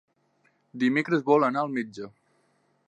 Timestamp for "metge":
1.77-2.13